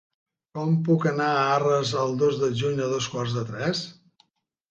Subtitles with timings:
[0.57, 3.83] Com puc anar a Arres el dos de juny a dos quarts de tres?